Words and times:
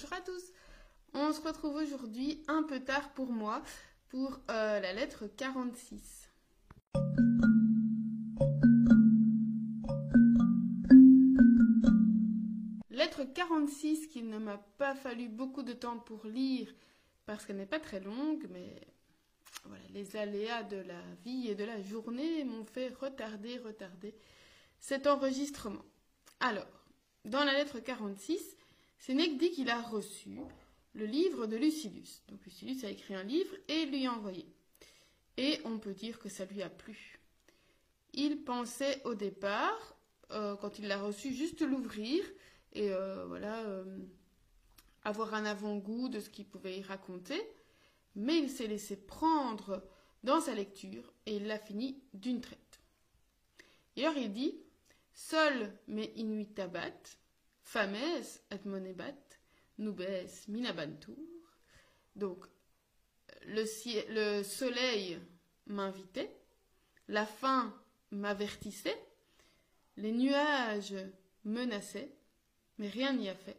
Bonjour 0.00 0.16
à 0.16 0.20
tous. 0.20 0.52
On 1.12 1.32
se 1.32 1.40
retrouve 1.40 1.74
aujourd'hui 1.74 2.44
un 2.46 2.62
peu 2.62 2.78
tard 2.78 3.12
pour 3.14 3.32
moi 3.32 3.64
pour 4.10 4.38
euh, 4.48 4.78
la 4.78 4.92
lettre 4.92 5.26
46. 5.26 6.30
Lettre 12.90 13.24
46 13.34 14.06
qu'il 14.06 14.28
ne 14.28 14.38
m'a 14.38 14.58
pas 14.58 14.94
fallu 14.94 15.28
beaucoup 15.28 15.64
de 15.64 15.72
temps 15.72 15.98
pour 15.98 16.26
lire 16.26 16.72
parce 17.26 17.44
qu'elle 17.44 17.56
n'est 17.56 17.66
pas 17.66 17.80
très 17.80 17.98
longue, 17.98 18.46
mais 18.50 18.80
voilà, 19.64 19.82
les 19.90 20.14
aléas 20.14 20.62
de 20.62 20.76
la 20.76 21.02
vie 21.24 21.48
et 21.48 21.56
de 21.56 21.64
la 21.64 21.82
journée 21.82 22.44
m'ont 22.44 22.66
fait 22.66 22.94
retarder, 23.00 23.58
retarder 23.58 24.14
cet 24.78 25.08
enregistrement. 25.08 25.84
Alors, 26.38 26.84
dans 27.24 27.42
la 27.42 27.54
lettre 27.54 27.80
46, 27.80 28.57
Sénèque 28.98 29.38
dit 29.38 29.50
qu'il 29.50 29.70
a 29.70 29.80
reçu 29.80 30.38
le 30.94 31.06
livre 31.06 31.46
de 31.46 31.56
Lucilius. 31.56 32.22
Donc 32.28 32.44
Lucilius 32.44 32.84
a 32.84 32.90
écrit 32.90 33.14
un 33.14 33.22
livre 33.22 33.54
et 33.68 33.86
lui 33.86 34.06
a 34.06 34.12
envoyé. 34.12 34.46
Et 35.36 35.60
on 35.64 35.78
peut 35.78 35.94
dire 35.94 36.18
que 36.18 36.28
ça 36.28 36.44
lui 36.44 36.62
a 36.62 36.68
plu. 36.68 37.20
Il 38.12 38.42
pensait 38.42 39.00
au 39.04 39.14
départ, 39.14 39.96
euh, 40.32 40.56
quand 40.56 40.78
il 40.78 40.88
l'a 40.88 41.00
reçu, 41.00 41.32
juste 41.32 41.62
l'ouvrir 41.62 42.24
et 42.72 42.90
euh, 42.90 43.24
voilà, 43.26 43.60
euh, 43.64 43.98
avoir 45.04 45.34
un 45.34 45.44
avant-goût 45.44 46.08
de 46.08 46.20
ce 46.20 46.28
qu'il 46.28 46.46
pouvait 46.46 46.78
y 46.78 46.82
raconter. 46.82 47.40
Mais 48.16 48.38
il 48.38 48.50
s'est 48.50 48.66
laissé 48.66 48.96
prendre 48.96 49.82
dans 50.24 50.40
sa 50.40 50.54
lecture 50.54 51.12
et 51.26 51.36
il 51.36 51.46
l'a 51.46 51.58
fini 51.58 52.02
d'une 52.14 52.40
traite. 52.40 52.80
Et 53.96 54.02
il 54.16 54.32
dit 54.32 54.54
Sol 55.14 55.72
me 55.88 56.04
inuitabat, 56.16 57.17
fames 57.68 57.96
et 58.50 58.64
monebat, 58.64 59.14
nubes 59.76 60.26
minabantur. 60.48 61.14
Donc, 62.16 62.46
le, 63.46 63.64
le 64.08 64.42
soleil 64.42 65.18
m'invitait, 65.66 66.34
la 67.08 67.26
faim 67.26 67.74
m'avertissait, 68.10 68.98
les 69.98 70.12
nuages 70.12 70.96
menaçaient, 71.44 72.10
mais 72.78 72.88
rien 72.88 73.12
n'y 73.12 73.28
a 73.28 73.34
fait. 73.34 73.58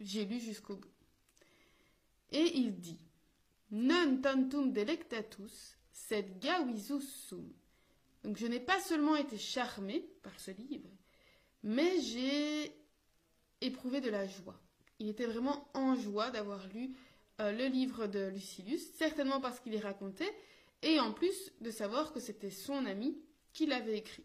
J'ai 0.00 0.24
lu 0.24 0.40
jusqu'au 0.40 0.76
bout. 0.76 0.88
Et 2.32 2.58
il 2.58 2.80
dit 2.80 2.98
Non 3.70 4.20
tantum 4.20 4.72
delectatus, 4.72 5.78
sed 5.92 6.40
gavisus 6.40 7.28
sum. 7.28 7.52
Donc 8.24 8.38
je 8.38 8.46
n'ai 8.48 8.60
pas 8.60 8.80
seulement 8.80 9.14
été 9.14 9.38
charmée 9.38 10.00
par 10.24 10.38
ce 10.40 10.50
livre, 10.50 10.90
mais 11.62 12.00
j'ai 12.00 12.85
éprouvé 13.60 14.00
de 14.00 14.10
la 14.10 14.26
joie. 14.26 14.60
Il 14.98 15.08
était 15.08 15.26
vraiment 15.26 15.68
en 15.74 15.94
joie 15.94 16.30
d'avoir 16.30 16.66
lu 16.68 16.94
euh, 17.40 17.52
le 17.52 17.66
livre 17.66 18.06
de 18.06 18.28
Lucilius, 18.28 18.90
certainement 18.94 19.40
parce 19.40 19.60
qu'il 19.60 19.74
y 19.74 19.78
racontait, 19.78 20.32
et 20.82 20.98
en 21.00 21.12
plus 21.12 21.52
de 21.60 21.70
savoir 21.70 22.12
que 22.12 22.20
c'était 22.20 22.50
son 22.50 22.86
ami 22.86 23.18
qui 23.52 23.66
l'avait 23.66 23.98
écrit. 23.98 24.24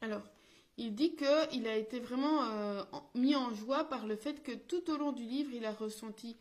Alors, 0.00 0.22
il 0.78 0.94
dit 0.94 1.14
qu'il 1.14 1.68
a 1.68 1.76
été 1.76 2.00
vraiment 2.00 2.44
euh, 2.44 2.82
mis 3.14 3.36
en 3.36 3.54
joie 3.54 3.84
par 3.84 4.06
le 4.06 4.16
fait 4.16 4.42
que 4.42 4.52
tout 4.52 4.90
au 4.90 4.96
long 4.96 5.12
du 5.12 5.22
livre, 5.22 5.50
il 5.52 5.64
a 5.64 5.72
ressenti, 5.72 6.36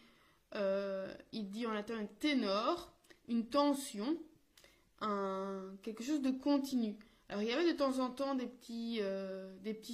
euh, 0.56 1.14
il 1.32 1.50
dit 1.50 1.68
en 1.68 1.74
latin 1.74 1.98
un 2.00 2.06
ténor, 2.06 2.92
une 3.28 3.48
tension, 3.48 4.18
quelque 5.82 6.04
chose 6.04 6.22
de 6.22 6.30
continu. 6.30 6.96
Alors 7.30 7.42
il 7.42 7.50
y 7.50 7.52
avait 7.52 7.72
de 7.72 7.78
temps 7.78 8.00
en 8.00 8.12
temps 8.12 8.36
des 8.36 8.46
petits 8.46 9.02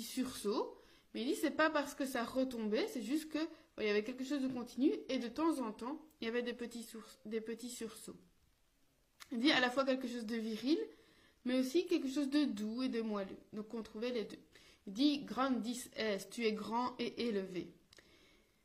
sursauts, 0.04 0.77
il 1.22 1.26
dit 1.26 1.36
c'est 1.36 1.52
pas 1.52 1.70
parce 1.70 1.96
que 1.96 2.06
ça 2.06 2.24
retombait, 2.24 2.88
c'est 2.88 3.02
juste 3.02 3.30
que 3.30 3.40
il 3.80 3.86
y 3.86 3.90
avait 3.90 4.04
quelque 4.04 4.24
chose 4.24 4.42
de 4.42 4.48
continu 4.48 4.92
et 5.10 5.20
de 5.20 5.28
temps 5.28 5.60
en 5.60 5.72
temps 5.72 6.00
il 6.22 6.26
y 6.26 6.28
avait 6.28 6.42
des 6.42 6.54
petits, 6.54 6.84
sursauts. 7.70 8.16
Il 9.32 9.40
dit 9.40 9.52
à 9.52 9.60
la 9.60 9.70
fois 9.70 9.86
quelque 9.86 10.08
chose 10.08 10.26
de 10.26 10.36
viril, 10.36 10.80
mais 11.46 11.60
aussi 11.60 11.86
quelque 11.86 12.08
chose 12.08 12.30
de 12.30 12.46
doux 12.46 12.84
et 12.84 12.90
de 12.90 13.02
moelleux. 13.02 13.38
Donc 13.54 13.74
on 13.74 13.84
trouvait 13.84 14.12
les 14.12 14.26
deux. 14.26 14.40
Il 14.88 14.94
dit 14.94 15.20
grandis 15.20 15.90
est, 15.96 16.30
tu 16.30 16.46
es 16.46 16.54
grand 16.54 16.96
et 17.00 17.28
élevé. 17.28 17.72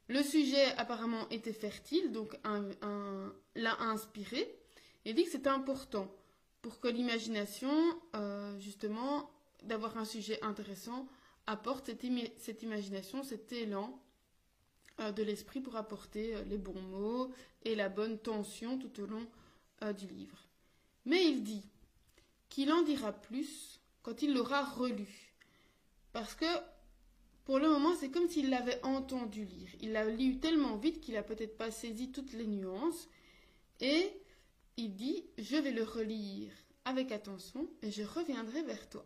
Le 0.09 0.23
sujet 0.23 0.73
apparemment 0.77 1.29
était 1.31 1.53
fertile, 1.53 2.12
donc 2.12 2.37
l'a 3.55 3.81
inspiré. 3.81 4.55
Il 5.05 5.15
dit 5.15 5.25
que 5.25 5.31
c'est 5.31 5.47
important 5.47 6.15
pour 6.61 6.81
que 6.81 6.89
l'imagination, 6.89 7.73
euh, 8.15 8.59
justement, 8.61 9.31
d'avoir 9.62 9.97
un 9.99 10.05
sujet 10.05 10.39
intéressant, 10.43 11.09
apporte 11.47 11.91
cette, 12.39 12.63
imagination, 12.63 13.23
cet 13.23 13.53
élan 13.53 14.01
euh, 15.01 15.13
de 15.13 15.23
l'esprit 15.23 15.61
pour 15.61 15.77
apporter 15.77 16.35
euh, 16.35 16.45
les 16.45 16.59
bons 16.59 16.81
mots 16.81 17.33
et 17.65 17.75
la 17.75 17.89
bonne 17.89 18.19
tension 18.19 18.79
tout 18.79 19.03
au 19.03 19.07
long 19.07 19.27
euh, 19.83 19.93
du 19.93 20.07
livre. 20.07 20.49
Mais 21.05 21.25
il 21.25 21.43
dit 21.43 21.65
qu'il 22.49 22.73
en 22.73 22.83
dira 22.83 23.13
plus 23.13 23.81
quand 24.03 24.23
il 24.23 24.35
l'aura 24.35 24.65
relu. 24.65 25.33
Parce 26.13 26.35
que 26.35 26.47
pour 27.45 27.59
le 27.59 27.69
moment, 27.69 27.95
c'est 27.97 28.11
comme 28.11 28.29
s'il 28.29 28.51
l'avait 28.51 28.81
entendu 28.85 29.45
lire. 29.45 29.71
Il 29.81 29.93
l'a 29.93 30.05
lu 30.05 30.39
tellement 30.39 30.77
vite 30.77 31.01
qu'il 31.01 31.17
a 31.17 31.23
peut-être 31.23 31.57
pas 31.57 31.71
saisi 31.71 32.13
toutes 32.13 32.33
les 32.33 32.47
nuances. 32.47 33.09
Et 33.81 34.13
il 34.77 34.95
dit 34.95 35.25
Je 35.39 35.57
vais 35.57 35.73
le 35.73 35.83
relire 35.83 36.53
avec 36.85 37.13
attention 37.13 37.69
et 37.83 37.91
je 37.91 38.03
reviendrai 38.03 38.63
vers 38.63 38.89
toi. 38.89 39.05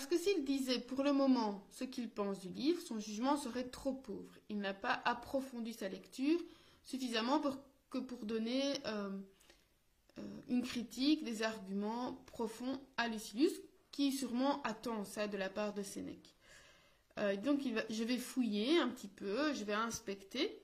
Parce 0.00 0.08
que 0.08 0.16
s'il 0.16 0.46
disait 0.46 0.78
pour 0.78 1.02
le 1.02 1.12
moment 1.12 1.62
ce 1.72 1.84
qu'il 1.84 2.08
pense 2.08 2.38
du 2.38 2.48
livre, 2.48 2.80
son 2.80 2.98
jugement 2.98 3.36
serait 3.36 3.68
trop 3.68 3.92
pauvre. 3.92 4.32
Il 4.48 4.56
n'a 4.56 4.72
pas 4.72 5.02
approfondi 5.04 5.74
sa 5.74 5.90
lecture 5.90 6.40
suffisamment 6.84 7.38
pour 7.38 7.58
que 7.90 7.98
pour 7.98 8.24
donner 8.24 8.62
euh, 8.86 9.10
euh, 10.18 10.22
une 10.48 10.62
critique, 10.62 11.22
des 11.22 11.42
arguments 11.42 12.14
profonds 12.24 12.80
à 12.96 13.08
Lucilius, 13.08 13.52
qui 13.90 14.10
sûrement 14.10 14.62
attend 14.62 15.04
ça 15.04 15.28
de 15.28 15.36
la 15.36 15.50
part 15.50 15.74
de 15.74 15.82
Sénèque. 15.82 16.34
Euh, 17.18 17.36
donc 17.36 17.60
je 17.90 18.04
vais 18.04 18.16
fouiller 18.16 18.78
un 18.78 18.88
petit 18.88 19.08
peu, 19.08 19.52
je 19.52 19.64
vais 19.64 19.74
inspecter 19.74 20.62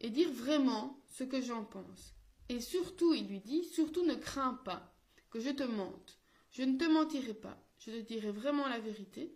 et 0.00 0.10
dire 0.10 0.32
vraiment 0.32 0.98
ce 1.06 1.22
que 1.22 1.40
j'en 1.40 1.62
pense. 1.62 2.14
Et 2.48 2.60
surtout, 2.60 3.14
il 3.14 3.28
lui 3.28 3.38
dit, 3.38 3.62
surtout 3.62 4.04
ne 4.04 4.16
crains 4.16 4.58
pas 4.64 4.92
que 5.30 5.38
je 5.38 5.50
te 5.50 5.62
mente. 5.62 6.18
Je 6.50 6.64
ne 6.64 6.76
te 6.76 6.84
mentirai 6.84 7.34
pas. 7.34 7.56
Je 7.84 7.90
te 7.90 8.00
dirai 8.00 8.30
vraiment 8.30 8.68
la 8.68 8.78
vérité. 8.78 9.34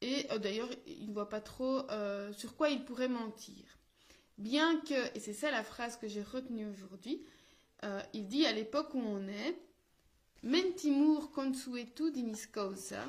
Et 0.00 0.26
euh, 0.30 0.38
d'ailleurs, 0.38 0.70
il 0.86 1.08
ne 1.08 1.14
voit 1.14 1.28
pas 1.28 1.40
trop 1.40 1.90
euh, 1.90 2.32
sur 2.32 2.56
quoi 2.56 2.68
il 2.70 2.84
pourrait 2.84 3.08
mentir. 3.08 3.64
Bien 4.36 4.80
que, 4.80 5.16
et 5.16 5.20
c'est 5.20 5.32
ça 5.32 5.50
la 5.50 5.64
phrase 5.64 5.96
que 5.96 6.06
j'ai 6.06 6.22
retenue 6.22 6.68
aujourd'hui, 6.68 7.24
euh, 7.84 8.00
il 8.12 8.28
dit 8.28 8.46
à 8.46 8.52
l'époque 8.52 8.94
où 8.94 9.00
on 9.00 9.26
est, 9.26 9.58
Mentimur 10.44 11.32
consuetu 11.32 12.12
dinis 12.12 12.46
causa, 12.52 13.04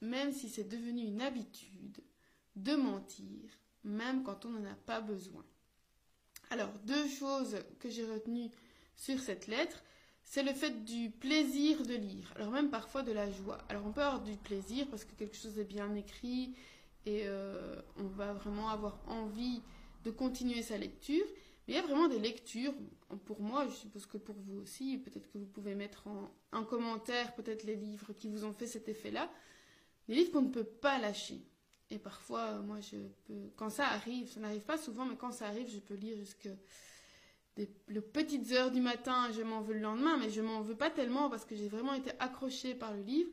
même 0.00 0.32
si 0.32 0.48
c'est 0.48 0.68
devenu 0.68 1.02
une 1.02 1.22
habitude 1.22 1.98
de 2.56 2.74
mentir, 2.74 3.48
même 3.84 4.24
quand 4.24 4.44
on 4.44 4.50
n'en 4.50 4.68
a 4.68 4.74
pas 4.74 5.00
besoin. 5.00 5.44
Alors, 6.50 6.72
deux 6.82 7.08
choses 7.08 7.58
que 7.78 7.88
j'ai 7.88 8.04
retenues 8.04 8.50
sur 8.96 9.20
cette 9.20 9.46
lettre, 9.46 9.84
c'est 10.30 10.42
le 10.42 10.52
fait 10.52 10.84
du 10.84 11.08
plaisir 11.08 11.82
de 11.84 11.94
lire, 11.94 12.30
alors 12.36 12.50
même 12.50 12.68
parfois 12.68 13.02
de 13.02 13.12
la 13.12 13.30
joie. 13.30 13.56
Alors 13.70 13.86
on 13.86 13.92
peut 13.92 14.02
avoir 14.02 14.22
du 14.22 14.36
plaisir 14.36 14.86
parce 14.90 15.06
que 15.06 15.14
quelque 15.14 15.34
chose 15.34 15.58
est 15.58 15.64
bien 15.64 15.94
écrit 15.94 16.54
et 17.06 17.22
euh, 17.24 17.80
on 17.96 18.04
va 18.08 18.34
vraiment 18.34 18.68
avoir 18.68 19.00
envie 19.06 19.62
de 20.04 20.10
continuer 20.10 20.60
sa 20.60 20.76
lecture. 20.76 21.24
Mais 21.66 21.72
il 21.72 21.76
y 21.76 21.78
a 21.78 21.82
vraiment 21.82 22.08
des 22.08 22.18
lectures, 22.18 22.74
pour 23.24 23.40
moi, 23.40 23.66
je 23.68 23.74
suppose 23.74 24.04
que 24.04 24.18
pour 24.18 24.34
vous 24.34 24.58
aussi, 24.60 24.98
peut-être 24.98 25.32
que 25.32 25.38
vous 25.38 25.46
pouvez 25.46 25.74
mettre 25.74 26.06
en, 26.06 26.30
en 26.52 26.64
commentaire 26.64 27.34
peut-être 27.34 27.64
les 27.64 27.76
livres 27.76 28.12
qui 28.12 28.28
vous 28.28 28.44
ont 28.44 28.52
fait 28.52 28.66
cet 28.66 28.86
effet-là, 28.86 29.30
des 30.08 30.14
livres 30.14 30.30
qu'on 30.30 30.42
ne 30.42 30.50
peut 30.50 30.64
pas 30.64 30.98
lâcher. 30.98 31.40
Et 31.90 31.98
parfois, 31.98 32.58
moi, 32.58 32.80
je 32.80 32.98
peux, 33.24 33.50
quand 33.56 33.70
ça 33.70 33.86
arrive, 33.86 34.30
ça 34.30 34.40
n'arrive 34.40 34.64
pas 34.64 34.76
souvent, 34.76 35.06
mais 35.06 35.16
quand 35.16 35.32
ça 35.32 35.46
arrive, 35.46 35.70
je 35.70 35.78
peux 35.78 35.94
lire 35.94 36.18
jusque 36.18 36.50
des, 37.58 37.68
les 37.88 38.00
petites 38.00 38.52
heures 38.52 38.70
du 38.70 38.80
matin, 38.80 39.30
je 39.32 39.42
m'en 39.42 39.60
veux 39.60 39.74
le 39.74 39.80
lendemain, 39.80 40.16
mais 40.16 40.30
je 40.30 40.40
m'en 40.40 40.60
veux 40.62 40.76
pas 40.76 40.90
tellement 40.90 41.28
parce 41.28 41.44
que 41.44 41.56
j'ai 41.56 41.68
vraiment 41.68 41.92
été 41.92 42.12
accrochée 42.20 42.74
par 42.74 42.94
le 42.94 43.02
livre. 43.02 43.28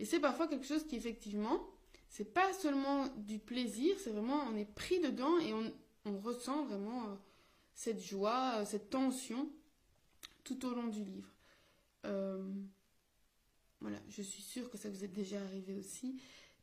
Et 0.00 0.04
c'est 0.04 0.18
parfois 0.18 0.48
quelque 0.48 0.66
chose 0.66 0.84
qui, 0.84 0.96
effectivement, 0.96 1.64
c'est 2.08 2.34
pas 2.34 2.52
seulement 2.54 3.06
du 3.16 3.38
plaisir, 3.38 3.94
c'est 4.02 4.10
vraiment, 4.10 4.42
on 4.50 4.56
est 4.56 4.64
pris 4.64 4.98
dedans 5.00 5.38
et 5.38 5.54
on, 5.54 5.72
ressent 6.22 6.64
vraiment 6.64 7.04
euh, 7.04 7.14
cette 7.74 8.00
joie, 8.00 8.54
euh, 8.56 8.64
cette 8.64 8.88
tension 8.88 9.50
tout 10.42 10.64
au 10.64 10.74
long 10.74 10.86
du 10.86 11.04
livre. 11.04 11.28
Euh, 12.06 12.42
voilà, 13.80 13.98
je 14.08 14.22
suis 14.22 14.42
sûre 14.42 14.70
que 14.70 14.78
ça 14.78 14.88
vous 14.88 15.04
est 15.04 15.08
déjà 15.08 15.38
arrivé 15.42 15.74
aussi 15.74 16.18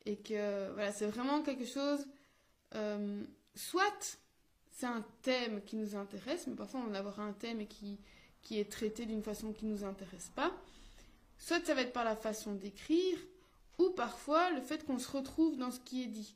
et 0.08 0.18
que 0.18 0.72
voilà, 0.74 0.92
c'est 0.92 1.06
vraiment 1.06 1.44
quelque 1.44 1.66
chose. 1.66 2.08
Soit 3.54 4.20
c'est 4.76 4.86
un 4.86 5.06
thème 5.22 5.62
qui 5.66 5.78
nous 5.78 5.96
intéresse, 5.96 6.48
mais 6.48 6.56
parfois 6.56 6.82
on 6.82 6.90
va 6.90 7.00
avoir 7.00 7.22
un 7.22 7.32
thème 7.32 7.66
qui, 7.66 7.98
qui 8.42 8.60
est 8.60 8.70
traité 8.70 9.06
d'une 9.06 9.24
façon 9.24 9.54
qui 9.54 9.66
ne 9.66 9.72
nous 9.72 9.86
intéresse 9.86 10.32
pas. 10.36 10.52
Soit 11.38 11.66
ça 11.66 11.74
va 11.74 11.82
être 11.82 11.94
par 11.94 12.04
la 12.04 12.18
façon 12.18 12.54
d'écrire, 12.54 13.18
ou 13.80 13.90
parfois 13.92 14.52
le 14.52 14.62
fait 14.62 14.86
qu'on 14.86 15.00
se 15.00 15.10
retrouve 15.10 15.58
dans 15.58 15.72
ce 15.72 15.80
qui 15.80 16.04
est 16.04 16.08
dit. 16.08 16.36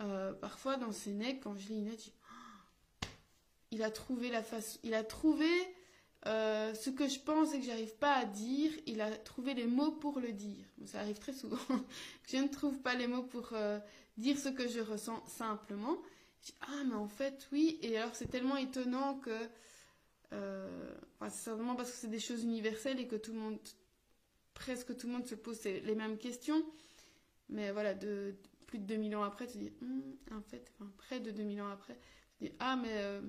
Euh, 0.00 0.32
parfois 0.32 0.76
dans 0.76 0.90
Sénèque, 0.90 1.40
quand 1.44 1.56
je 1.56 1.68
lis 1.68 1.78
une 1.78 1.90
je 1.90 2.10
Oh, 2.10 3.06
il 3.70 3.82
a 3.84 3.90
trouvé 3.90 4.30
la 4.30 4.42
façon, 4.42 4.78
il 4.82 4.92
a 4.92 5.04
trouvé 5.04 5.48
euh, 6.26 6.74
ce 6.74 6.90
que 6.90 7.06
je 7.08 7.20
pense 7.20 7.54
et 7.54 7.60
que 7.60 7.66
j'arrive 7.66 7.94
pas 7.94 8.14
à 8.14 8.24
dire, 8.24 8.72
il 8.86 9.00
a 9.00 9.16
trouvé 9.16 9.54
les 9.54 9.66
mots 9.66 9.92
pour 9.92 10.18
le 10.18 10.32
dire. 10.32 10.64
Ça 10.86 10.98
arrive 11.00 11.18
très 11.20 11.32
souvent. 11.32 11.56
je 12.28 12.38
ne 12.38 12.48
trouve 12.48 12.80
pas 12.80 12.96
les 12.96 13.06
mots 13.06 13.22
pour 13.22 13.50
euh, 13.52 13.78
dire 14.18 14.36
ce 14.38 14.48
que 14.48 14.66
je 14.66 14.80
ressens 14.80 15.24
simplement. 15.26 15.96
Ah, 16.62 16.84
mais 16.86 16.94
en 16.94 17.08
fait, 17.08 17.48
oui. 17.52 17.78
Et 17.82 17.96
alors, 17.98 18.14
c'est 18.14 18.28
tellement 18.28 18.56
étonnant 18.56 19.18
que. 19.18 19.48
Euh, 20.32 20.94
c'est 21.22 21.30
certainement 21.30 21.76
parce 21.76 21.90
que 21.90 21.96
c'est 21.96 22.10
des 22.10 22.20
choses 22.20 22.42
universelles 22.42 23.00
et 23.00 23.06
que 23.06 23.16
tout 23.16 23.32
le 23.32 23.38
monde, 23.38 23.58
presque 24.54 24.96
tout 24.96 25.06
le 25.06 25.12
monde 25.12 25.26
se 25.26 25.34
pose 25.34 25.62
les 25.64 25.94
mêmes 25.94 26.18
questions. 26.18 26.64
Mais 27.48 27.70
voilà, 27.70 27.94
de, 27.94 28.34
plus 28.66 28.78
de 28.78 28.84
2000 28.84 29.16
ans 29.16 29.22
après, 29.22 29.46
tu 29.46 29.58
dis, 29.58 29.72
Hum, 29.82 30.02
en 30.32 30.42
fait, 30.42 30.72
près 30.98 31.20
de 31.20 31.30
2000 31.30 31.62
ans 31.62 31.70
après, 31.70 31.98
tu 32.38 32.44
dis, 32.44 32.52
ah, 32.58 32.76
mais 32.76 32.92
euh, 32.92 33.20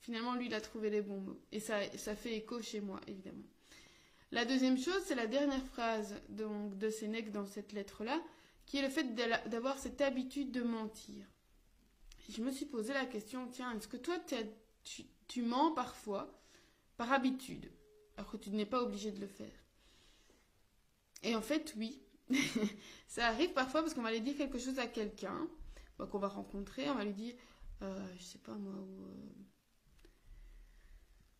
finalement, 0.00 0.34
lui, 0.34 0.46
il 0.46 0.54
a 0.54 0.60
trouvé 0.60 0.90
les 0.90 1.02
bons 1.02 1.20
mots. 1.20 1.40
Et 1.52 1.60
ça, 1.60 1.80
ça 1.96 2.16
fait 2.16 2.36
écho 2.36 2.60
chez 2.62 2.80
moi, 2.80 3.00
évidemment. 3.06 3.44
La 4.30 4.46
deuxième 4.46 4.78
chose, 4.78 5.02
c'est 5.04 5.14
la 5.14 5.26
dernière 5.26 5.64
phrase 5.66 6.14
donc, 6.30 6.78
de 6.78 6.88
Sénèque 6.88 7.32
dans 7.32 7.44
cette 7.44 7.72
lettre-là, 7.72 8.20
qui 8.64 8.78
est 8.78 8.82
le 8.82 8.88
fait 8.88 9.14
d'avoir 9.48 9.78
cette 9.78 10.00
habitude 10.00 10.50
de 10.50 10.62
mentir. 10.62 11.26
Je 12.28 12.42
me 12.42 12.50
suis 12.50 12.66
posé 12.66 12.92
la 12.92 13.06
question, 13.06 13.46
tiens, 13.48 13.76
est-ce 13.76 13.86
que 13.88 13.96
toi, 13.96 14.16
tu, 15.28 15.42
mens 15.42 15.72
parfois 15.72 16.42
par 16.96 17.12
habitude, 17.12 17.70
alors 18.16 18.32
que 18.32 18.36
tu 18.38 18.50
n'es 18.50 18.66
pas 18.66 18.82
obligé 18.82 19.12
de 19.12 19.20
le 19.20 19.26
faire? 19.28 19.52
Et 21.22 21.34
en 21.34 21.42
fait, 21.42 21.74
oui. 21.76 22.02
ça 23.08 23.26
arrive 23.28 23.52
parfois 23.52 23.82
parce 23.82 23.94
qu'on 23.94 24.02
va 24.02 24.08
aller 24.08 24.20
dire 24.20 24.36
quelque 24.36 24.58
chose 24.58 24.78
à 24.78 24.86
quelqu'un 24.86 25.48
bah, 25.98 26.06
qu'on 26.06 26.18
va 26.18 26.28
rencontrer, 26.28 26.88
on 26.90 26.94
va 26.94 27.04
lui 27.04 27.12
dire, 27.12 27.34
euh, 27.82 28.06
je 28.16 28.22
sais 28.22 28.38
pas 28.38 28.54
moi, 28.54 28.72
ou, 28.74 29.04
euh, 29.04 29.42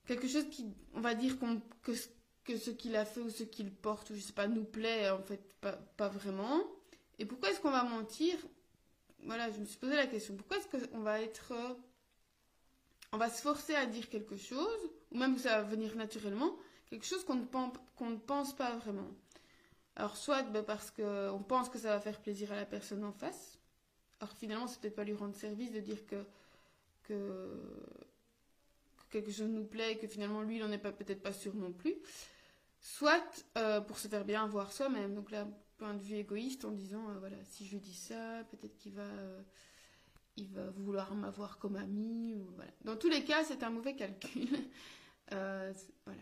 quelque 0.07 0.29
chose 0.29 0.49
qui, 0.51 0.67
on 0.95 1.01
va 1.01 1.15
dire 1.15 1.37
que, 1.83 1.95
ce- 1.95 2.09
que 2.45 2.57
ce 2.57 2.71
qu'il 2.71 2.97
a 2.97 3.05
fait 3.05 3.21
ou 3.21 3.31
ce 3.31 3.45
qu'il 3.45 3.71
porte, 3.73 4.11
ou 4.11 4.15
je 4.15 4.21
sais 4.21 4.33
pas, 4.33 4.49
nous 4.49 4.65
plaît 4.65 5.11
en 5.11 5.23
fait 5.23 5.43
pas, 5.61 5.73
pas 5.73 6.09
vraiment. 6.09 6.61
Et 7.19 7.27
pourquoi 7.27 7.51
est-ce 7.51 7.61
qu'on 7.61 7.71
va 7.71 7.85
mentir? 7.85 8.37
Voilà, 9.25 9.51
je 9.51 9.59
me 9.59 9.65
suis 9.65 9.79
posé 9.79 9.95
la 9.95 10.07
question. 10.07 10.35
Pourquoi 10.35 10.59
est-ce 10.59 10.87
qu'on 10.87 11.01
va 11.01 11.21
être, 11.21 11.53
euh, 11.53 11.75
on 13.13 13.19
va 13.19 13.31
se 13.31 13.41
forcer 13.41 13.75
à 13.75 13.87
dire 13.87 14.09
quelque 14.09 14.37
chose, 14.37 14.91
ou 15.13 15.19
même 15.19 15.37
que 15.37 15.41
ça 15.41 15.59
va 15.59 15.63
venir 15.63 15.95
naturellement, 15.97 16.57
quelque 16.91 17.07
chose 17.07 17.25
qu'on 17.25 17.37
ne 17.37 18.17
pense, 18.17 18.57
pas 18.57 18.77
vraiment. 18.77 19.09
Alors 19.95 20.17
soit 20.17 20.43
ben, 20.43 20.63
parce 20.65 20.91
qu'on 20.91 21.45
pense 21.47 21.69
que 21.69 21.79
ça 21.79 21.91
va 21.91 22.01
faire 22.01 22.21
plaisir 22.21 22.51
à 22.53 22.57
la 22.57 22.65
personne 22.65 23.05
en 23.05 23.13
face, 23.13 23.59
alors 24.21 24.35
finalement 24.35 24.67
c'est 24.67 24.81
peut-être 24.81 24.97
pas 24.97 25.05
lui 25.05 25.13
rendre 25.13 25.37
service 25.37 25.71
de 25.71 25.81
dire 25.81 26.07
que, 26.07 26.25
que, 27.05 27.61
que 28.97 29.05
quelque 29.11 29.31
chose 29.31 29.49
nous 29.49 29.65
plaît 29.65 29.93
et 29.93 29.99
que 29.99 30.07
finalement 30.07 30.43
lui 30.43 30.57
il 30.57 30.63
n'en 30.63 30.73
est 30.73 30.79
peut-être 30.79 31.23
pas 31.23 31.33
sûr 31.33 31.55
non 31.55 31.73
plus. 31.73 31.95
Soit 32.81 33.45
euh, 33.57 33.81
pour 33.81 33.99
se 33.99 34.09
faire 34.09 34.25
bien 34.25 34.47
voir 34.47 34.73
soi-même, 34.73 35.15
donc 35.15 35.31
là 35.31 35.47
point 35.83 35.95
de 35.95 36.03
vue 36.03 36.15
égoïste 36.15 36.65
en 36.65 36.71
disant 36.71 37.11
euh, 37.11 37.19
voilà 37.19 37.37
si 37.43 37.67
je 37.67 37.77
dis 37.77 37.95
ça 37.95 38.45
peut-être 38.53 38.77
qu'il 38.77 38.93
va 38.93 39.03
euh, 39.03 39.43
il 40.37 40.47
va 40.47 40.71
vouloir 40.71 41.13
m'avoir 41.17 41.59
comme 41.59 41.75
ami 41.75 42.37
voilà. 42.55 42.71
Dans 42.85 42.95
tous 42.95 43.09
les 43.09 43.25
cas 43.25 43.43
c'est 43.43 43.65
un 43.65 43.71
mauvais 43.71 43.95
calcul. 43.97 44.49
Euh, 45.31 45.73
voilà. 46.05 46.21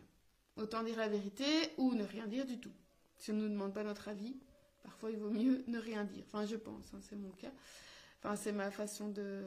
Autant 0.56 0.84
dire 0.84 0.96
la 0.96 1.08
vérité 1.08 1.44
ou 1.78 1.94
ne 1.94 2.04
rien 2.04 2.28
dire 2.28 2.46
du 2.46 2.60
tout. 2.60 2.70
Si 3.16 3.32
on 3.32 3.34
ne 3.34 3.40
nous 3.40 3.48
demande 3.48 3.74
pas 3.74 3.82
notre 3.82 4.06
avis, 4.06 4.36
parfois 4.84 5.10
il 5.10 5.16
vaut 5.16 5.30
mieux 5.30 5.64
ne 5.66 5.80
rien 5.80 6.04
dire. 6.04 6.22
Enfin, 6.28 6.46
je 6.46 6.54
pense, 6.54 6.94
hein, 6.94 7.00
c'est 7.00 7.16
mon 7.16 7.30
cas. 7.30 7.50
Enfin, 8.18 8.36
c'est 8.36 8.52
ma 8.52 8.70
façon 8.70 9.08
de, 9.08 9.42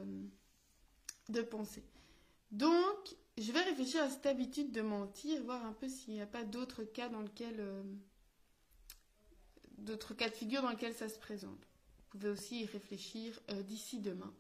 de 1.30 1.42
penser. 1.44 1.86
Donc, 2.52 3.16
je 3.38 3.54
vais 3.54 3.62
réfléchir 3.62 4.04
à 4.04 4.10
cette 4.10 4.26
habitude 4.26 4.74
de 4.74 4.82
mentir, 4.82 5.42
voir 5.44 5.66
un 5.66 5.74
peu 5.74 5.88
s'il 5.88 6.16
n'y 6.16 6.22
a 6.22 6.28
pas 6.28 6.44
d'autres 6.44 6.84
cas 6.84 7.08
dans 7.08 7.22
lesquels. 7.22 7.64
D'autres 9.84 10.14
cas 10.14 10.30
de 10.30 10.36
figure 10.36 10.62
dans 10.62 10.70
lesquels 10.70 10.94
ça 10.94 11.10
se 11.10 11.20
présente. 11.20 11.52
Vous 12.12 12.20
pouvez 12.20 12.30
aussi 12.30 12.62
y 12.62 12.66
réfléchir 12.66 13.40
euh, 13.52 13.62
d'ici 13.64 14.00
demain. 14.00 14.34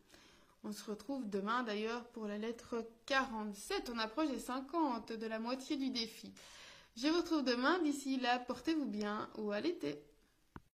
On 0.63 0.71
se 0.71 0.83
retrouve 0.89 1.29
demain 1.29 1.63
d'ailleurs 1.63 2.05
pour 2.09 2.25
la 2.25 2.37
lettre 2.37 2.85
47. 3.05 3.91
On 3.93 3.99
approche 3.99 4.29
des 4.29 4.39
50, 4.39 5.11
de 5.11 5.27
la 5.27 5.39
moitié 5.39 5.75
du 5.75 5.89
défi. 5.89 6.31
Je 6.95 7.07
vous 7.07 7.17
retrouve 7.17 7.43
demain. 7.43 7.79
D'ici 7.79 8.19
là, 8.19 8.39
portez-vous 8.39 8.85
bien 8.85 9.29
ou 9.37 9.51
à 9.51 9.59
l'été. 9.59 10.01